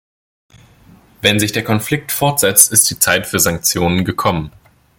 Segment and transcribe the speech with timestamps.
[1.21, 4.51] Wenn sich der Konflikt fortsetzt, ist die Zeit für Sanktionen gekommen.